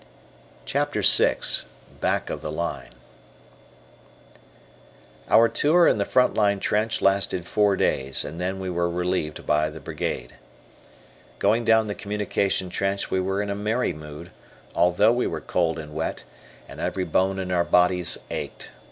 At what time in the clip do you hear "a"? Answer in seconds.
13.51-13.55